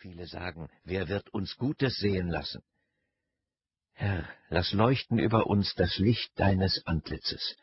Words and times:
Viele 0.00 0.26
sagen, 0.26 0.70
wer 0.82 1.08
wird 1.08 1.28
uns 1.34 1.58
Gutes 1.58 1.98
sehen 1.98 2.30
lassen? 2.30 2.62
Herr, 3.92 4.26
lass 4.48 4.72
leuchten 4.72 5.18
über 5.18 5.46
uns 5.46 5.74
das 5.74 5.98
Licht 5.98 6.32
deines 6.40 6.86
Antlitzes. 6.86 7.54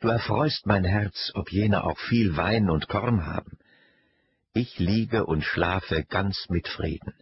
Du 0.00 0.08
erfreust 0.08 0.64
mein 0.64 0.84
Herz, 0.84 1.30
ob 1.34 1.52
jene 1.52 1.84
auch 1.84 1.98
viel 1.98 2.34
Wein 2.38 2.70
und 2.70 2.88
Korn 2.88 3.26
haben. 3.26 3.58
Ich 4.54 4.78
liege 4.78 5.26
und 5.26 5.44
schlafe 5.44 6.02
ganz 6.04 6.48
mit 6.48 6.66
Frieden. 6.66 7.12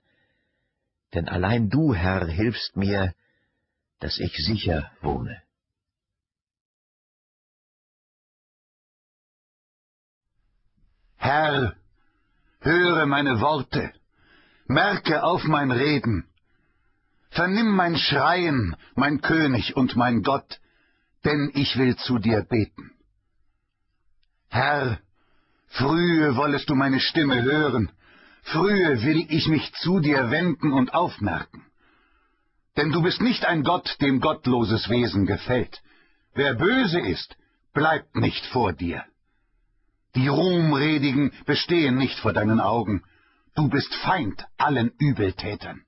Denn 1.15 1.29
allein 1.29 1.69
du, 1.69 1.93
Herr, 1.93 2.29
hilfst 2.29 2.77
mir, 2.77 3.13
dass 3.99 4.19
ich 4.21 4.37
sicher 4.37 4.93
wohne. 5.01 5.43
Herr, 11.17 11.75
höre 12.61 13.07
meine 13.07 13.41
Worte, 13.41 13.93
merke 14.71 15.25
auf 15.25 15.43
mein 15.43 15.73
Reden, 15.73 16.29
vernimm 17.31 17.75
mein 17.75 17.97
Schreien, 17.97 18.77
mein 18.95 19.21
König 19.21 19.77
und 19.77 19.97
mein 19.97 20.23
Gott, 20.23 20.61
denn 21.25 21.51
ich 21.55 21.77
will 21.77 21.97
zu 21.97 22.21
dir 22.21 22.43
beten. 22.43 22.93
Herr, 24.49 25.01
frühe 25.67 26.37
wollest 26.37 26.71
du 26.71 26.77
meine 26.77 27.01
Stimme 27.01 27.43
hören, 27.43 27.91
frühe 28.43 29.03
will 29.03 29.27
ich 29.29 29.49
mich 29.49 29.73
zu 29.75 29.99
dir 29.99 30.31
wenden 30.31 30.73
und 30.73 30.95
aufmerken. 30.95 31.67
Denn 32.77 32.93
du 32.93 33.03
bist 33.03 33.21
nicht 33.21 33.45
ein 33.45 33.65
Gott, 33.65 33.97
dem 34.01 34.21
gottloses 34.21 34.89
Wesen 34.89 35.27
gefällt. 35.27 35.83
Wer 36.33 36.55
böse 36.55 37.01
ist, 37.01 37.37
bleibt 37.75 38.15
nicht 38.15 38.47
vor 38.47 38.73
dir. 38.73 39.05
Die 40.15 40.29
Ruhmredigen 40.29 41.33
bestehen 41.45 41.97
nicht 41.97 42.21
vor 42.21 42.33
deinen 42.33 42.61
Augen. 42.61 43.03
Du 43.55 43.69
bist 43.69 43.95
Feind 43.97 44.47
allen 44.57 44.91
Übeltätern. 44.99 45.83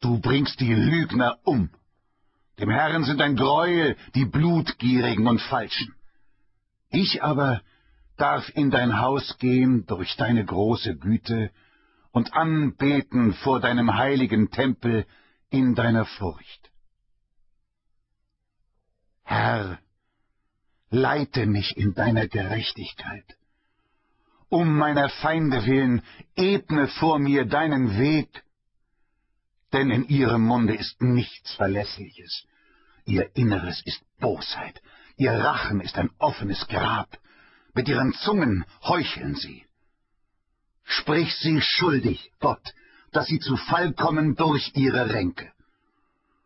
Du 0.00 0.20
bringst 0.20 0.60
die 0.60 0.74
Lügner 0.74 1.38
um. 1.44 1.70
Dem 2.58 2.70
Herrn 2.70 3.04
sind 3.04 3.20
ein 3.20 3.36
Greuel 3.36 3.96
die 4.14 4.24
Blutgierigen 4.24 5.26
und 5.26 5.40
Falschen. 5.40 5.94
Ich 6.90 7.22
aber 7.22 7.62
darf 8.16 8.48
in 8.54 8.70
dein 8.70 9.00
Haus 9.00 9.38
gehen 9.38 9.86
durch 9.86 10.16
deine 10.16 10.44
große 10.44 10.96
Güte 10.96 11.50
und 12.10 12.32
anbeten 12.34 13.34
vor 13.34 13.60
deinem 13.60 13.94
heiligen 13.96 14.50
Tempel 14.50 15.06
in 15.50 15.74
deiner 15.74 16.04
Furcht. 16.04 16.70
Herr, 19.22 19.78
leite 20.90 21.46
mich 21.46 21.76
in 21.76 21.94
deiner 21.94 22.26
Gerechtigkeit. 22.26 23.37
Um 24.48 24.76
meiner 24.76 25.08
Feinde 25.08 25.64
willen 25.66 26.02
ebne 26.36 26.88
vor 26.88 27.18
mir 27.18 27.44
deinen 27.44 27.98
Weg 27.98 28.42
denn 29.72 29.90
in 29.90 30.08
ihrem 30.08 30.42
Munde 30.42 30.74
ist 30.74 31.02
nichts 31.02 31.52
Verlässliches. 31.54 32.44
Ihr 33.04 33.30
Inneres 33.36 33.82
ist 33.84 34.02
Bosheit, 34.20 34.80
ihr 35.16 35.32
Rachen 35.32 35.80
ist 35.80 35.96
ein 35.96 36.10
offenes 36.18 36.66
Grab, 36.68 37.18
mit 37.74 37.88
ihren 37.88 38.12
Zungen 38.12 38.64
heucheln 38.82 39.34
sie. 39.34 39.64
Sprich 40.84 41.34
sie 41.36 41.60
schuldig, 41.60 42.32
Gott, 42.40 42.74
dass 43.12 43.26
sie 43.26 43.38
zu 43.40 43.56
Fall 43.56 43.92
kommen 43.92 44.36
durch 44.36 44.72
ihre 44.74 45.10
Ränke. 45.10 45.52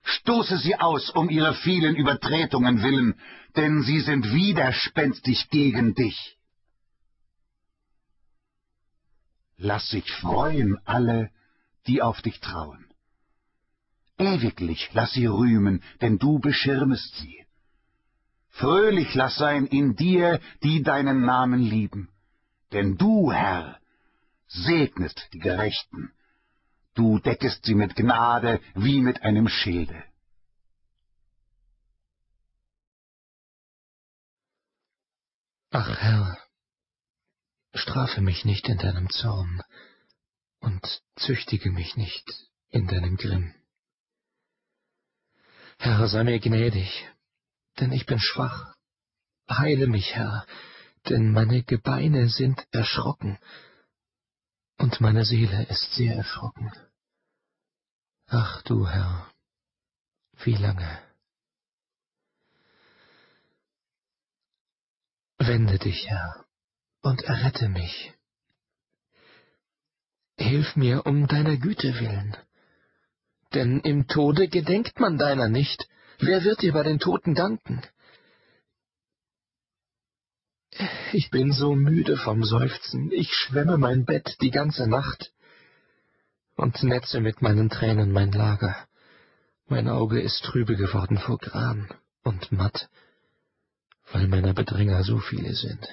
Stoße 0.03 0.59
sie 0.59 0.77
aus 0.77 1.11
um 1.11 1.31
ihre 1.31 1.55
vielen 1.55 1.95
Übertretungen 1.95 2.83
willen, 2.83 3.15
denn 3.57 3.83
sie 3.83 4.01
sind 4.01 4.33
widerspenstig 4.33 5.49
gegen 5.51 5.95
dich. 5.95 6.37
Lass 9.65 9.91
sich 9.91 10.11
freuen 10.11 10.77
alle, 10.85 11.31
die 11.87 12.03
auf 12.03 12.21
dich 12.21 12.41
trauen. 12.41 12.85
Ewiglich 14.19 14.91
lass 14.93 15.13
sie 15.13 15.27
rühmen, 15.27 15.85
denn 16.01 16.19
du 16.19 16.41
beschirmest 16.41 17.15
sie. 17.19 17.47
Fröhlich 18.49 19.15
lass 19.15 19.37
sein 19.37 19.67
in 19.67 19.95
dir, 19.95 20.41
die 20.65 20.83
deinen 20.83 21.25
Namen 21.25 21.61
lieben. 21.61 22.09
Denn 22.73 22.99
du, 22.99 23.31
Herr, 23.31 23.79
segnest 24.49 25.29
die 25.33 25.39
Gerechten. 25.39 26.11
Du 26.95 27.21
deckest 27.21 27.65
sie 27.65 27.77
mit 27.77 27.95
Gnade 27.95 28.61
wie 28.75 29.01
mit 29.01 29.23
einem 29.23 29.47
Schilde. 29.47 30.03
Ach 35.71 35.89
Herr, 36.01 36.42
strafe 37.75 38.21
mich 38.21 38.45
nicht 38.45 38.69
in 38.69 38.79
deinem 38.79 39.11
Zorn 39.11 39.63
und 40.61 41.03
züchtige 41.17 41.71
mich 41.71 41.97
nicht 41.97 42.25
in 42.71 42.87
deinem 42.87 43.17
Grimm. 43.17 43.55
Herr, 45.79 46.07
sei 46.09 46.25
mir 46.25 46.39
gnädig, 46.39 47.09
denn 47.81 47.93
ich 47.93 48.07
bin 48.07 48.19
schwach. 48.19 48.75
Heile 49.51 49.87
mich, 49.87 50.15
Herr, 50.15 50.47
denn 51.09 51.33
meine 51.33 51.63
Gebeine 51.65 52.29
sind 52.29 52.65
erschrocken, 52.71 53.39
und 54.83 55.01
meine 55.01 55.25
Seele 55.25 55.65
ist 55.67 55.95
sehr 55.95 56.17
erschrocken. 56.17 56.73
Ach 58.27 58.63
du, 58.63 58.89
Herr, 58.89 59.31
wie 60.43 60.57
lange? 60.57 61.01
Wende 65.39 65.79
dich, 65.79 66.09
Herr, 66.09 66.42
und 67.03 67.23
errette 67.23 67.69
mich. 67.69 68.13
Hilf 70.39 70.77
mir 70.77 71.07
um 71.07 71.27
deiner 71.27 71.57
Güte 71.57 71.99
willen 72.01 72.37
denn 73.55 73.81
im 73.81 74.07
Tode 74.07 74.49
gedenkt 74.49 75.01
man 75.01 75.19
deiner 75.19 75.49
nicht. 75.49 75.87
Wer 76.19 76.45
wird 76.45 76.63
dir 76.63 76.73
bei 76.73 76.83
den 76.83 76.99
Toten 76.99 77.35
danken? 77.35 77.83
Ich 81.13 81.31
bin 81.31 81.53
so 81.53 81.75
müde 81.75 82.17
vom 82.17 82.45
Seufzen, 82.45 83.13
ich 83.13 83.33
schwemme 83.35 83.77
mein 83.77 84.05
Bett 84.07 84.37
die 84.41 84.51
ganze 84.51 84.89
Nacht 84.89 85.33
und 86.57 86.83
netze 86.83 87.21
mit 87.21 87.43
meinen 87.43 87.69
Tränen 87.69 88.11
mein 88.13 88.33
Lager. 88.33 88.75
Mein 89.67 89.89
Auge 89.89 90.21
ist 90.21 90.43
trübe 90.45 90.77
geworden 90.77 91.19
vor 91.19 91.39
Gram 91.39 91.89
und 92.25 92.53
matt, 92.53 92.89
weil 94.13 94.29
meiner 94.29 94.55
Bedränger 94.55 95.05
so 95.05 95.19
viele 95.19 95.53
sind. 95.53 95.87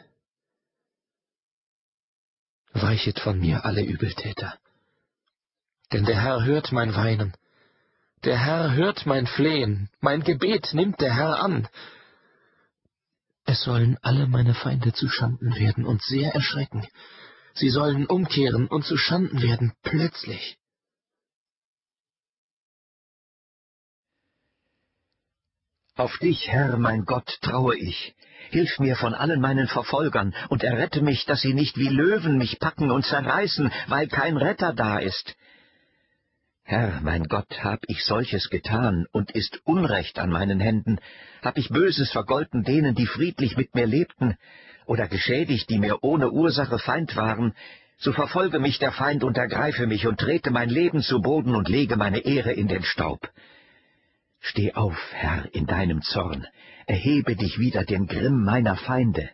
Weichet 2.81 3.19
von 3.19 3.39
mir 3.39 3.65
alle 3.65 3.83
Übeltäter, 3.83 4.57
denn 5.91 6.05
der 6.05 6.21
Herr 6.21 6.43
hört 6.43 6.71
mein 6.71 6.95
Weinen 6.95 7.33
der 8.25 8.37
Herr 8.37 8.73
hört 8.73 9.05
mein 9.05 9.27
Flehen, 9.27 9.89
mein 10.01 10.23
Gebet 10.23 10.73
nimmt 10.73 10.99
der 10.99 11.15
Herr 11.15 11.41
an. 11.41 11.69
Es 13.45 13.63
sollen 13.63 13.97
alle 14.01 14.27
meine 14.27 14.53
Feinde 14.53 14.91
zu 14.91 15.07
Schanden 15.07 15.55
werden 15.55 15.85
und 15.85 16.03
sehr 16.03 16.35
erschrecken. 16.35 16.85
Sie 17.53 17.69
sollen 17.69 18.05
umkehren 18.05 18.67
und 18.67 18.83
zu 18.83 18.97
Schanden 18.97 19.41
werden 19.41 19.71
plötzlich. 19.83 20.58
Auf 25.99 26.17
dich, 26.19 26.47
Herr, 26.47 26.77
mein 26.77 27.03
Gott, 27.03 27.39
traue 27.41 27.77
ich. 27.77 28.15
Hilf 28.51 28.79
mir 28.79 28.95
von 28.95 29.13
allen 29.13 29.41
meinen 29.41 29.67
Verfolgern 29.67 30.33
und 30.47 30.63
errette 30.63 31.01
mich, 31.01 31.25
dass 31.25 31.41
sie 31.41 31.53
nicht 31.53 31.77
wie 31.77 31.89
Löwen 31.89 32.37
mich 32.37 32.57
packen 32.57 32.89
und 32.89 33.03
zerreißen, 33.03 33.69
weil 33.89 34.07
kein 34.07 34.37
Retter 34.37 34.71
da 34.71 34.99
ist. 34.99 35.35
Herr, 36.63 37.01
mein 37.01 37.25
Gott, 37.25 37.65
hab 37.65 37.81
ich 37.87 38.05
solches 38.05 38.49
getan 38.49 39.07
und 39.11 39.31
ist 39.31 39.59
Unrecht 39.65 40.19
an 40.19 40.29
meinen 40.29 40.61
Händen, 40.61 41.01
hab 41.41 41.57
ich 41.57 41.67
Böses 41.67 42.09
vergolten 42.11 42.63
denen, 42.63 42.95
die 42.95 43.05
friedlich 43.05 43.57
mit 43.57 43.75
mir 43.75 43.85
lebten, 43.85 44.37
oder 44.85 45.09
geschädigt, 45.09 45.69
die 45.69 45.79
mir 45.79 46.01
ohne 46.01 46.31
Ursache 46.31 46.79
Feind 46.79 47.17
waren, 47.17 47.53
so 47.97 48.13
verfolge 48.13 48.59
mich 48.59 48.79
der 48.79 48.93
Feind 48.93 49.25
und 49.25 49.37
ergreife 49.37 49.85
mich 49.85 50.07
und 50.07 50.17
trete 50.17 50.49
mein 50.49 50.69
Leben 50.69 51.01
zu 51.01 51.19
Boden 51.19 51.55
und 51.55 51.67
lege 51.67 51.97
meine 51.97 52.19
Ehre 52.19 52.53
in 52.53 52.69
den 52.69 52.83
Staub. 52.83 53.29
Steh 54.39 54.73
auf, 54.73 54.97
Herr, 55.11 55.53
in 55.53 55.65
deinem 55.65 56.01
Zorn, 56.01 56.47
erhebe 56.87 57.35
dich 57.35 57.59
wider 57.59 57.83
den 57.83 58.07
Grimm 58.07 58.43
meiner 58.43 58.75
Feinde. 58.75 59.29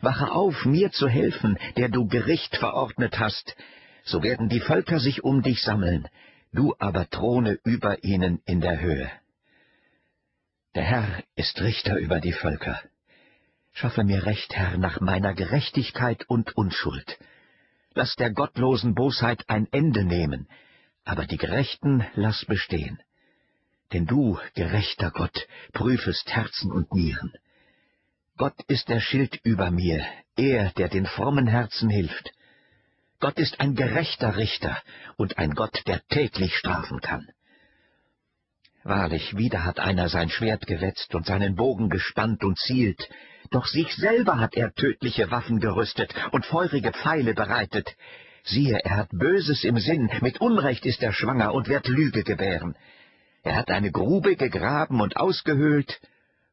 Wache 0.00 0.32
auf, 0.32 0.64
mir 0.64 0.90
zu 0.92 1.08
helfen, 1.08 1.58
der 1.76 1.88
du 1.88 2.06
Gericht 2.06 2.56
verordnet 2.56 3.18
hast, 3.18 3.56
so 4.04 4.22
werden 4.22 4.48
die 4.48 4.60
Völker 4.60 4.98
sich 4.98 5.22
um 5.22 5.42
dich 5.42 5.62
sammeln, 5.62 6.08
du 6.52 6.74
aber 6.78 7.08
throne 7.08 7.58
über 7.64 8.02
ihnen 8.02 8.40
in 8.44 8.60
der 8.60 8.80
Höhe. 8.80 9.10
Der 10.74 10.84
Herr 10.84 11.22
ist 11.36 11.60
Richter 11.60 11.96
über 11.96 12.20
die 12.20 12.32
Völker. 12.32 12.80
Schaffe 13.72 14.04
mir 14.04 14.24
Recht, 14.24 14.54
Herr, 14.54 14.78
nach 14.78 15.00
meiner 15.00 15.34
Gerechtigkeit 15.34 16.24
und 16.28 16.56
Unschuld. 16.56 17.18
Lass 17.94 18.14
der 18.16 18.30
gottlosen 18.30 18.94
Bosheit 18.94 19.44
ein 19.48 19.66
Ende 19.72 20.04
nehmen, 20.04 20.48
aber 21.04 21.26
die 21.26 21.38
Gerechten 21.38 22.04
lass 22.14 22.44
bestehen. 22.44 23.00
Denn 23.92 24.06
du, 24.06 24.38
gerechter 24.54 25.10
Gott, 25.10 25.46
prüfest 25.72 26.30
Herzen 26.30 26.70
und 26.70 26.92
Nieren. 26.94 27.32
Gott 28.36 28.54
ist 28.68 28.88
der 28.88 29.00
Schild 29.00 29.38
über 29.42 29.70
mir, 29.70 30.04
er, 30.36 30.70
der 30.70 30.88
den 30.88 31.06
frommen 31.06 31.46
Herzen 31.46 31.90
hilft. 31.90 32.30
Gott 33.18 33.38
ist 33.38 33.60
ein 33.60 33.74
gerechter 33.74 34.36
Richter 34.36 34.80
und 35.16 35.36
ein 35.38 35.54
Gott, 35.54 35.82
der 35.86 36.00
täglich 36.08 36.56
strafen 36.56 37.00
kann. 37.00 37.28
Wahrlich, 38.82 39.36
wieder 39.36 39.64
hat 39.64 39.78
einer 39.78 40.08
sein 40.08 40.30
Schwert 40.30 40.66
gewetzt 40.66 41.14
und 41.14 41.26
seinen 41.26 41.54
Bogen 41.54 41.90
gespannt 41.90 42.42
und 42.44 42.58
zielt, 42.58 43.10
doch 43.50 43.66
sich 43.66 43.94
selber 43.94 44.38
hat 44.38 44.54
er 44.54 44.72
tödliche 44.72 45.30
Waffen 45.30 45.60
gerüstet 45.60 46.14
und 46.30 46.46
feurige 46.46 46.92
Pfeile 46.92 47.34
bereitet. 47.34 47.94
Siehe, 48.42 48.78
er 48.82 48.96
hat 48.96 49.10
Böses 49.10 49.64
im 49.64 49.78
Sinn, 49.78 50.10
mit 50.22 50.40
Unrecht 50.40 50.86
ist 50.86 51.02
er 51.02 51.12
schwanger 51.12 51.52
und 51.52 51.68
wird 51.68 51.88
Lüge 51.88 52.22
gebären. 52.22 52.74
Er 53.42 53.56
hat 53.56 53.70
eine 53.70 53.90
Grube 53.90 54.36
gegraben 54.36 55.00
und 55.00 55.16
ausgehöhlt 55.16 56.00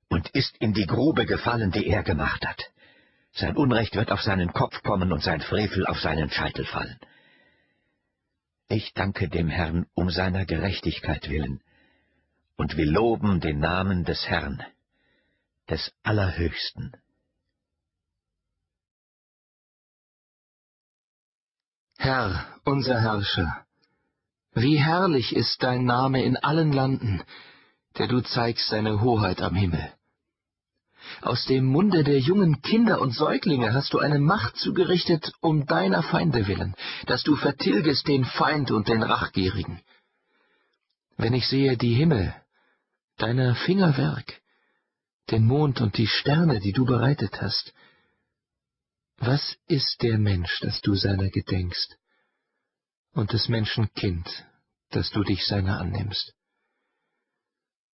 und 0.10 0.30
ist 0.30 0.56
in 0.58 0.74
die 0.74 0.86
Grube 0.86 1.26
gefallen, 1.26 1.72
die 1.72 1.88
er 1.88 2.04
gemacht 2.04 2.46
hat. 2.46 2.64
Sein 3.34 3.56
Unrecht 3.58 3.96
wird 3.96 4.12
auf 4.12 4.22
seinen 4.22 4.54
Kopf 4.54 4.82
kommen 4.84 5.12
und 5.12 5.22
sein 5.22 5.42
Frevel 5.42 5.86
auf 5.86 6.00
seinen 6.00 6.30
Scheitel 6.30 6.66
fallen. 6.66 7.00
Ich 8.70 8.94
danke 8.94 9.30
dem 9.30 9.48
Herrn 9.50 9.86
um 9.94 10.10
seiner 10.10 10.46
Gerechtigkeit 10.46 11.30
willen 11.30 11.62
und 12.56 12.78
will 12.78 12.90
loben 12.90 13.40
den 13.40 13.60
Namen 13.60 14.04
des 14.04 14.28
Herrn, 14.28 14.64
des 15.70 15.94
Allerhöchsten. 16.04 16.94
Herr, 21.98 22.60
unser 22.64 23.02
Herrscher, 23.02 23.67
wie 24.62 24.78
herrlich 24.78 25.36
ist 25.36 25.64
dein 25.64 25.86
Name 25.86 26.24
in 26.24 26.38
allen 26.38 26.72
Landen, 26.72 27.22
der 27.98 28.08
du 28.08 28.22
zeigst 28.22 28.72
deine 28.72 29.02
Hoheit 29.02 29.42
am 29.42 29.56
Himmel. 29.56 29.92
Aus 31.22 31.46
dem 31.46 31.66
Munde 31.66 32.04
der 32.04 32.20
jungen 32.20 32.62
Kinder 32.62 33.02
und 33.02 33.12
Säuglinge 33.12 33.74
hast 33.74 33.94
du 33.94 34.00
eine 34.00 34.20
Macht 34.20 34.58
zugerichtet 34.58 35.32
um 35.42 35.66
deiner 35.66 36.04
Feinde 36.04 36.48
willen, 36.48 36.76
dass 37.06 37.24
du 37.24 37.36
vertilgest 37.36 38.08
den 38.08 38.26
Feind 38.26 38.72
und 38.72 38.88
den 38.88 39.04
Rachgierigen. 39.04 39.82
Wenn 41.16 41.34
ich 41.34 41.48
sehe 41.48 41.78
die 41.78 41.94
Himmel, 41.94 42.36
deiner 43.18 43.56
Finger 43.56 43.98
Werk, 43.98 44.42
den 45.32 45.46
Mond 45.46 45.82
und 45.82 45.98
die 45.98 46.08
Sterne, 46.08 46.60
die 46.60 46.72
du 46.72 46.86
bereitet 46.86 47.42
hast. 47.42 47.74
Was 49.18 49.58
ist 49.68 50.02
der 50.04 50.18
Mensch, 50.18 50.60
dass 50.62 50.80
du 50.82 50.94
seiner 50.96 51.30
gedenkst, 51.30 51.98
und 53.18 53.34
des 53.34 53.50
Menschen 53.50 53.92
Kind, 53.94 54.30
dass 54.92 55.10
du 55.10 55.24
dich 55.24 55.46
seiner 55.46 55.80
annimmst? 55.80 56.34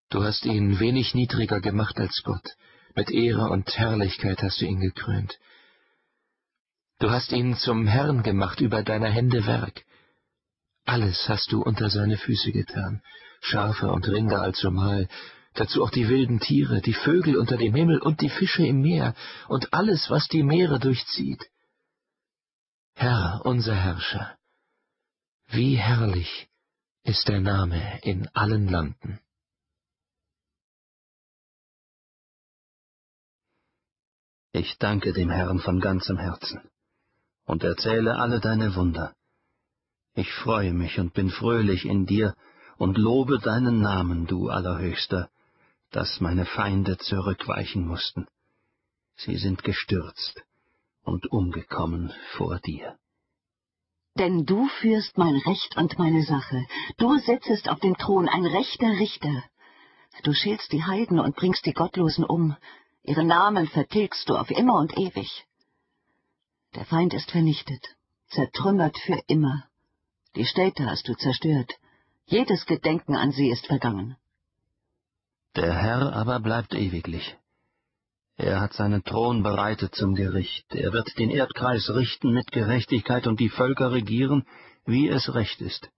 Du 0.09 0.23
hast 0.23 0.45
ihn 0.45 0.79
wenig 0.79 1.15
niedriger 1.15 1.61
gemacht 1.61 1.97
als 1.97 2.21
Gott, 2.23 2.55
mit 2.93 3.09
Ehre 3.09 3.49
und 3.49 3.75
Herrlichkeit 3.75 4.43
hast 4.43 4.61
du 4.61 4.65
ihn 4.65 4.81
gekrönt. 4.81 5.39
Du 6.99 7.09
hast 7.09 7.31
ihn 7.31 7.55
zum 7.55 7.87
Herrn 7.87 8.21
gemacht 8.21 8.59
über 8.59 8.83
deiner 8.83 9.09
Hände 9.09 9.47
Werk. 9.47 9.85
Alles 10.85 11.27
hast 11.29 11.51
du 11.51 11.63
unter 11.63 11.89
seine 11.89 12.17
Füße 12.17 12.51
getan, 12.51 13.01
Schafe 13.41 13.91
und 13.91 14.07
Rinder 14.07 14.41
allzumal, 14.41 15.07
dazu 15.53 15.83
auch 15.83 15.89
die 15.89 16.09
wilden 16.09 16.41
Tiere, 16.41 16.81
die 16.81 16.93
Vögel 16.93 17.37
unter 17.37 17.57
dem 17.57 17.73
Himmel 17.73 17.99
und 17.99 18.21
die 18.21 18.29
Fische 18.29 18.65
im 18.67 18.81
Meer 18.81 19.15
und 19.47 19.73
alles, 19.73 20.09
was 20.09 20.27
die 20.27 20.43
Meere 20.43 20.79
durchzieht. 20.79 21.43
Herr, 22.95 23.41
unser 23.45 23.73
Herrscher, 23.73 24.37
wie 25.47 25.75
herrlich 25.75 26.49
ist 27.03 27.27
der 27.27 27.41
Name 27.41 27.99
in 28.03 28.27
allen 28.33 28.67
Landen. 28.67 29.19
Ich 34.51 34.77
danke 34.77 35.13
dem 35.13 35.29
Herrn 35.29 35.59
von 35.59 35.79
ganzem 35.79 36.17
Herzen 36.17 36.61
und 37.45 37.63
erzähle 37.63 38.17
alle 38.17 38.39
deine 38.39 38.75
Wunder. 38.75 39.15
Ich 40.15 40.31
freue 40.31 40.73
mich 40.73 40.99
und 40.99 41.13
bin 41.13 41.31
fröhlich 41.31 41.85
in 41.85 42.05
dir, 42.05 42.35
und 42.77 42.97
lobe 42.97 43.39
deinen 43.39 43.81
Namen, 43.81 44.27
du 44.27 44.49
Allerhöchster, 44.49 45.29
dass 45.91 46.19
meine 46.19 46.45
Feinde 46.45 46.97
zurückweichen 46.97 47.87
mussten. 47.87 48.27
Sie 49.15 49.37
sind 49.37 49.63
gestürzt 49.63 50.43
und 51.03 51.31
umgekommen 51.31 52.11
vor 52.35 52.59
dir. 52.59 52.97
Denn 54.17 54.45
du 54.45 54.67
führst 54.67 55.17
mein 55.17 55.35
Recht 55.37 55.75
und 55.75 55.97
meine 55.97 56.23
Sache, 56.23 56.65
du 56.97 57.17
sitzest 57.17 57.67
auf 57.67 57.79
dem 57.79 57.97
Thron 57.97 58.29
ein 58.29 58.45
rechter 58.45 58.91
Richter. 58.99 59.43
Du 60.21 60.33
schälst 60.33 60.71
die 60.71 60.83
Heiden 60.83 61.19
und 61.19 61.35
bringst 61.35 61.65
die 61.65 61.73
Gottlosen 61.73 62.23
um, 62.23 62.55
ihre 63.01 63.23
Namen 63.23 63.67
vertilgst 63.67 64.29
du 64.29 64.37
auf 64.37 64.51
immer 64.51 64.75
und 64.75 64.95
ewig. 64.97 65.45
Der 66.75 66.85
Feind 66.85 67.13
ist 67.13 67.31
vernichtet, 67.31 67.83
zertrümmert 68.27 68.97
für 68.99 69.19
immer. 69.27 69.65
Die 70.35 70.45
Städte 70.45 70.85
hast 70.85 71.07
du 71.07 71.15
zerstört, 71.15 71.73
jedes 72.25 72.65
Gedenken 72.67 73.15
an 73.15 73.31
sie 73.31 73.49
ist 73.49 73.65
vergangen. 73.65 74.15
Der 75.55 75.73
Herr 75.73 76.13
aber 76.13 76.39
bleibt 76.39 76.73
ewiglich. 76.73 77.35
Er 78.35 78.59
hat 78.61 78.73
seinen 78.73 79.03
Thron 79.03 79.43
bereitet 79.43 79.93
zum 79.95 80.15
Gericht. 80.15 80.65
Er 80.73 80.91
wird 80.91 81.17
den 81.17 81.29
Erdkreis 81.29 81.89
richten 81.89 82.33
mit 82.33 82.51
Gerechtigkeit 82.51 83.27
und 83.27 83.39
die 83.39 83.49
Völker 83.49 83.91
regieren, 83.91 84.45
wie 84.85 85.07
es 85.07 85.33
recht 85.33 85.61
ist. 85.61 85.89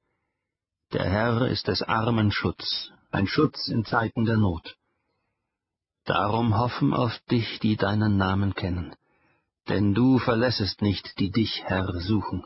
Der 0.94 1.06
Herr 1.06 1.48
ist 1.48 1.68
des 1.68 1.82
Armen 1.82 2.32
Schutz, 2.32 2.92
ein 3.12 3.28
Schutz 3.28 3.68
in 3.68 3.86
Zeiten 3.86 4.26
der 4.26 4.38
Not. 4.38 4.76
Darum 6.06 6.58
hoffen 6.58 6.94
auf 6.94 7.18
dich, 7.32 7.60
die 7.60 7.78
deinen 7.78 8.18
Namen 8.18 8.54
kennen, 8.54 8.96
denn 9.68 9.96
du 9.96 10.20
verlässest 10.20 10.82
nicht, 10.82 11.18
die 11.20 11.32
dich, 11.32 11.64
Herr, 11.64 12.00
suchen. 12.02 12.46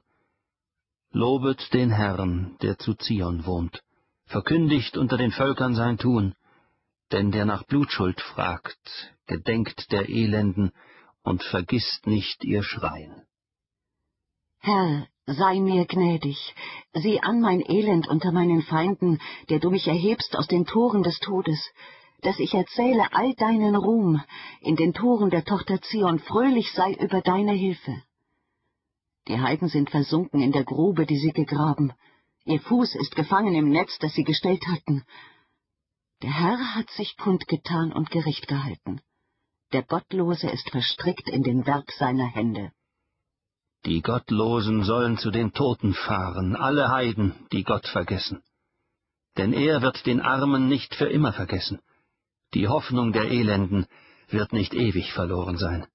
Lobet 1.12 1.74
den 1.74 1.90
Herrn, 1.90 2.56
der 2.62 2.78
zu 2.78 2.94
Zion 2.94 3.46
wohnt, 3.46 3.82
verkündigt 4.26 4.96
unter 4.96 5.18
den 5.18 5.32
Völkern 5.32 5.76
sein 5.76 5.98
Tun, 5.98 6.36
denn 7.12 7.32
der 7.32 7.46
nach 7.46 7.64
Blutschuld 7.64 8.20
fragt, 8.22 9.14
gedenkt 9.28 9.92
der 9.92 10.10
Elenden 10.10 10.72
und 11.24 11.44
vergisst 11.44 12.08
nicht 12.08 12.44
ihr 12.44 12.64
Schreien. 12.64 13.24
Herr, 14.60 15.08
sei 15.26 15.60
mir 15.60 15.86
gnädig, 15.86 16.56
sieh 16.94 17.22
an 17.22 17.40
mein 17.40 17.62
Elend 17.62 18.08
unter 18.08 18.32
meinen 18.32 18.62
Feinden, 18.62 19.20
der 19.50 19.60
du 19.60 19.70
mich 19.70 19.88
erhebst 19.88 20.36
aus 20.36 20.48
den 20.48 20.66
Toren 20.66 21.04
des 21.04 21.20
Todes, 21.20 21.60
dass 22.22 22.40
ich 22.40 22.54
erzähle 22.54 23.14
all 23.14 23.34
deinen 23.36 23.76
Ruhm, 23.76 24.22
in 24.62 24.76
den 24.76 24.94
Toren 24.94 25.30
der 25.30 25.46
Tochter 25.46 25.82
Zion 25.82 26.20
fröhlich 26.20 26.72
sei 26.74 26.94
über 26.94 27.22
deine 27.22 27.54
Hilfe. 27.54 28.02
Die 29.28 29.40
Heiden 29.40 29.70
sind 29.70 29.90
versunken 29.90 30.42
in 30.42 30.52
der 30.52 30.64
Grube, 30.64 31.06
die 31.06 31.18
sie 31.18 31.32
gegraben. 31.32 31.94
Ihr 32.46 32.60
Fuß 32.60 32.96
ist 32.96 33.16
gefangen 33.16 33.54
im 33.54 33.70
Netz, 33.70 33.98
das 34.00 34.14
sie 34.14 34.24
gestellt 34.24 34.66
hatten. 34.68 35.04
Der 36.22 36.32
Herr 36.32 36.76
hat 36.76 36.90
sich 36.92 37.16
kundgetan 37.18 37.94
und 37.94 38.12
Gericht 38.12 38.48
gehalten. 38.48 39.02
Der 39.72 39.84
Gottlose 39.84 40.50
ist 40.50 40.70
verstrickt 40.70 41.30
in 41.30 41.44
den 41.44 41.66
Werk 41.66 41.92
seiner 41.92 42.26
Hände. 42.26 42.72
Die 43.86 44.02
Gottlosen 44.02 44.84
sollen 44.84 45.18
zu 45.18 45.32
den 45.32 45.54
Toten 45.54 45.94
fahren, 45.94 46.58
alle 46.58 46.90
Heiden, 46.90 47.34
die 47.54 47.64
Gott 47.64 47.88
vergessen. 47.88 48.44
Denn 49.38 49.54
er 49.54 49.82
wird 49.82 50.06
den 50.06 50.20
Armen 50.20 50.68
nicht 50.68 50.94
für 50.96 51.08
immer 51.08 51.32
vergessen. 51.32 51.80
Die 52.54 52.68
Hoffnung 52.68 53.14
der 53.14 53.32
Elenden 53.32 53.86
wird 54.28 54.52
nicht 54.52 54.74
ewig 54.74 55.14
verloren 55.14 55.58
sein. 55.58 55.88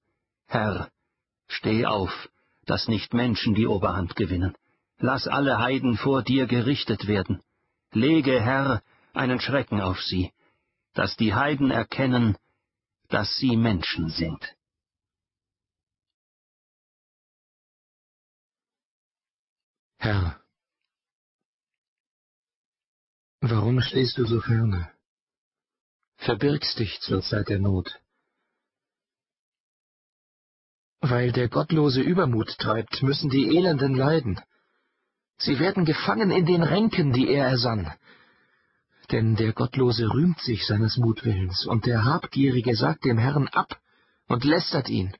Herr, 0.47 0.89
steh 1.47 1.85
auf, 1.85 2.29
dass 2.65 2.87
nicht 2.87 3.13
Menschen 3.13 3.53
die 3.53 3.67
Oberhand 3.67 4.15
gewinnen. 4.15 4.55
Lass 4.97 5.27
alle 5.27 5.59
Heiden 5.59 5.97
vor 5.97 6.23
dir 6.23 6.47
gerichtet 6.47 7.05
werden. 7.05 7.41
Lege, 7.91 8.41
Herr, 8.41 8.81
einen 9.15 9.39
Schrecken 9.39 9.81
auf 9.81 10.01
sie, 10.01 10.31
dass 10.93 11.15
die 11.17 11.33
Heiden 11.33 11.71
erkennen, 11.71 12.37
dass 13.09 13.37
sie 13.37 13.55
Menschen 13.55 14.09
sind. 14.09 14.55
Herr, 19.97 20.39
warum 23.41 23.81
stehst 23.81 24.17
du 24.17 24.25
so 24.25 24.39
ferne? 24.41 24.91
Verbirgst 26.17 26.79
dich 26.79 26.99
zur 27.01 27.21
Zeit 27.21 27.49
der 27.49 27.59
Not. 27.59 27.99
Weil 31.01 31.31
der 31.31 31.49
Gottlose 31.49 32.01
Übermut 32.01 32.57
treibt, 32.57 33.03
müssen 33.03 33.29
die 33.29 33.55
Elenden 33.57 33.95
leiden. 33.95 34.39
Sie 35.37 35.59
werden 35.59 35.85
gefangen 35.85 36.31
in 36.31 36.45
den 36.45 36.63
Ränken, 36.63 37.11
die 37.11 37.27
er 37.27 37.47
ersann. 37.47 37.93
Denn 39.11 39.35
der 39.35 39.53
Gottlose 39.53 40.11
rühmt 40.11 40.39
sich 40.39 40.65
seines 40.65 40.97
Mutwillens, 40.97 41.65
und 41.65 41.85
der 41.85 42.05
Habgierige 42.05 42.75
sagt 42.75 43.05
dem 43.05 43.17
Herrn 43.17 43.47
ab 43.47 43.79
und 44.27 44.43
lästert 44.43 44.89
ihn. 44.89 45.13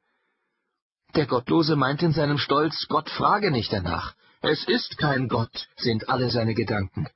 Der 1.15 1.27
Gottlose 1.27 1.75
meint 1.75 2.01
in 2.01 2.11
seinem 2.11 2.37
Stolz, 2.37 2.87
Gott 2.89 3.09
frage 3.09 3.51
nicht 3.51 3.71
danach. 3.71 4.15
Es 4.41 4.65
ist 4.65 4.97
kein 4.97 5.27
Gott, 5.27 5.67
sind 5.77 6.09
alle 6.09 6.29
seine 6.29 6.53
Gedanken. 6.53 7.07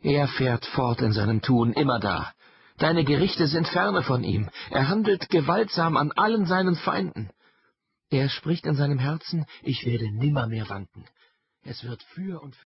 Er 0.00 0.28
fährt 0.28 0.64
fort 0.66 1.00
in 1.00 1.12
seinem 1.12 1.40
Tun 1.42 1.72
immer 1.72 1.98
da. 1.98 2.32
Deine 2.78 3.04
Gerichte 3.04 3.46
sind 3.48 3.66
ferne 3.68 4.02
von 4.02 4.22
ihm. 4.22 4.48
Er 4.70 4.88
handelt 4.88 5.28
gewaltsam 5.30 5.96
an 5.96 6.12
allen 6.12 6.46
seinen 6.46 6.76
Feinden. 6.76 7.30
Er 8.10 8.28
spricht 8.28 8.66
in 8.66 8.74
seinem 8.74 8.98
Herzen, 8.98 9.44
ich 9.62 9.84
werde 9.84 10.10
nimmermehr 10.10 10.68
wanken. 10.68 11.04
Es 11.62 11.84
wird 11.84 12.02
für 12.14 12.40
und 12.40 12.54